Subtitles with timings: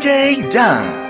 [0.00, 1.05] Day done.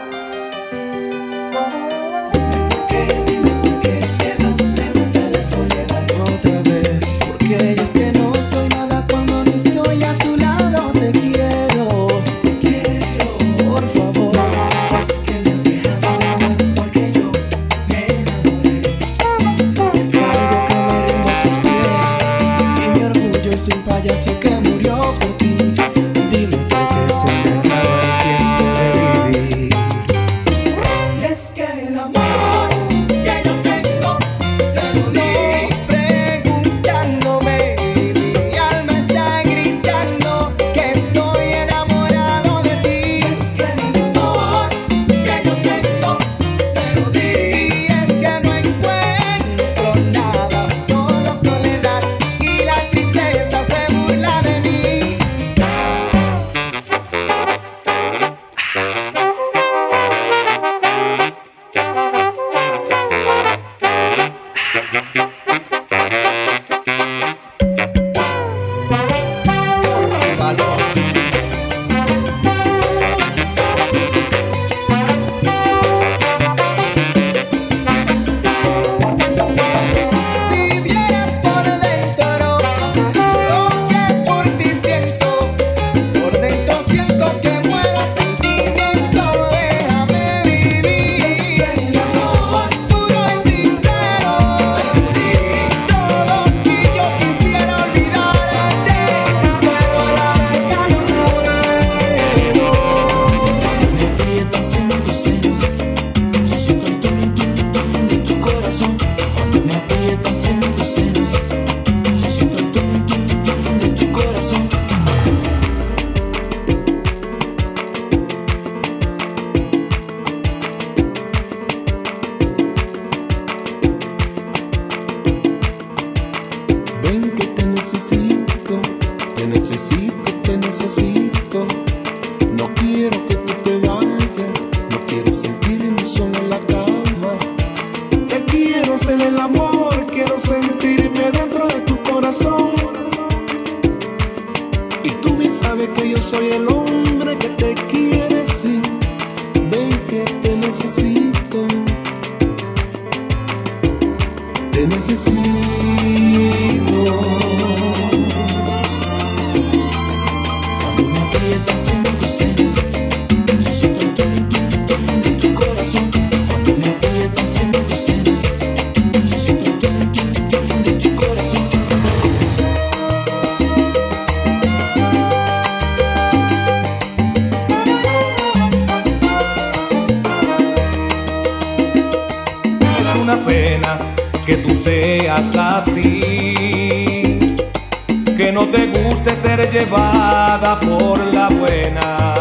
[189.26, 192.34] triste ser llevada por la buena.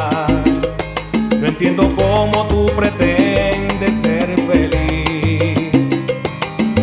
[1.39, 5.89] No entiendo cómo tú pretendes ser feliz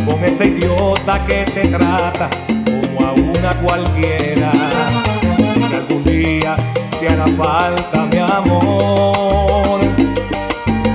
[0.06, 2.28] con ese idiota que te trata
[2.66, 4.50] como a una cualquiera.
[5.68, 6.56] Si algún día
[6.98, 9.80] te hará falta mi amor,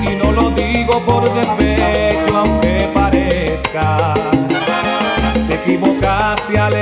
[0.03, 4.13] y no lo digo por despecho, aunque parezca,
[5.47, 6.73] te equivocaste al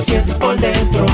[0.00, 1.06] sientes por dentro.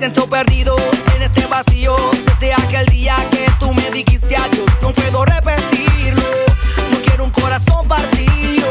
[0.00, 0.74] siento perdido
[1.14, 1.94] en este vacío.
[2.24, 6.22] Desde aquel día que tú me dijiste adiós, no puedo repetirlo.
[6.90, 8.66] No quiero un corazón partido,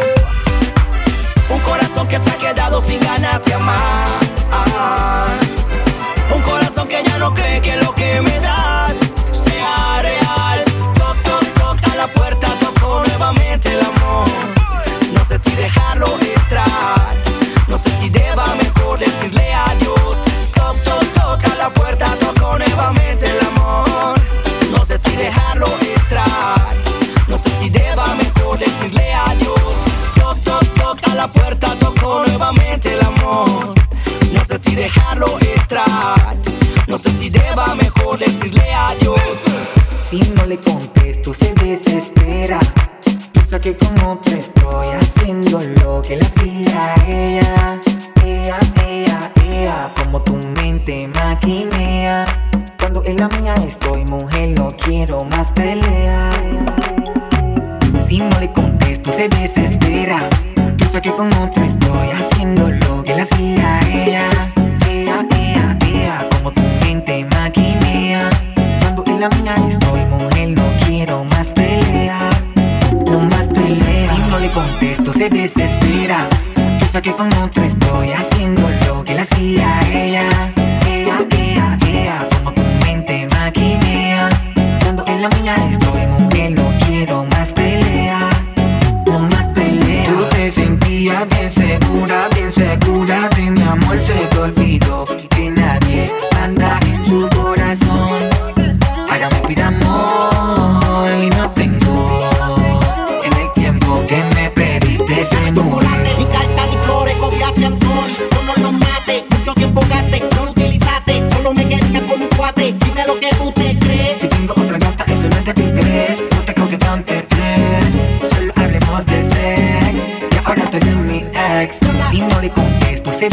[1.52, 3.89] un corazón que se ha quedado sin ganas de amar.
[54.80, 56.30] quiero más pelea.
[58.06, 60.28] Si no le contesto, se desespera.
[60.78, 64.30] Pienso que con otro estoy haciendo lo que le hacía ella.
[64.88, 68.30] Ea, ea, ea, como tu mente maquinea.
[68.82, 72.30] Cuando en la mía estoy, mujer, no quiero más pelea.
[73.06, 74.14] No más pelea.
[74.14, 75.89] Si no le contesto, se desespera.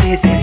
[0.05, 0.36] meses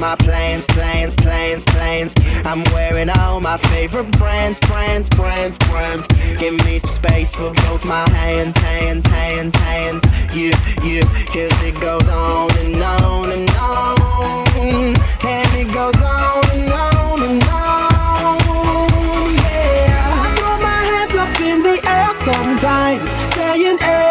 [0.00, 2.14] my plans, plans, plans, plans.
[2.46, 6.06] I'm wearing all my favorite brands, brands, brands, brands.
[6.38, 10.02] Give me some space for both my hands, hands, hands, hands.
[10.34, 14.96] You, you, cause it goes on and on and on.
[15.22, 18.38] And it goes on and on and on.
[19.36, 20.24] Yeah.
[20.24, 24.09] I throw my hands up in the air sometimes, saying, hey.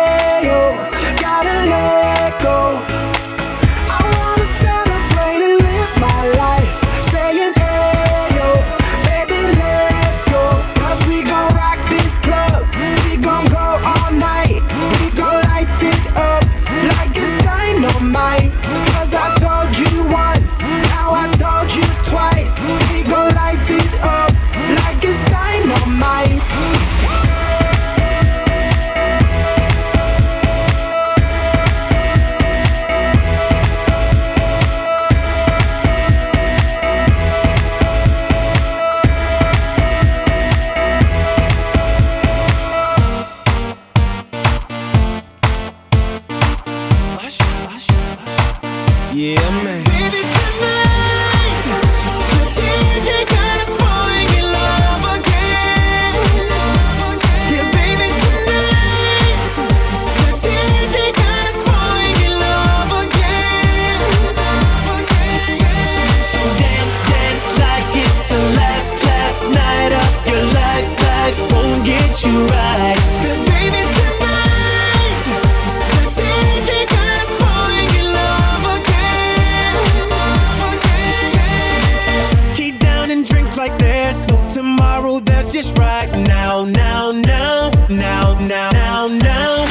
[89.00, 89.68] down down,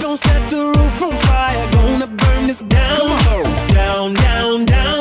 [0.00, 1.70] Gonna set the roof on fire.
[1.72, 3.18] Gonna burn this down,
[3.68, 4.95] down, down, down.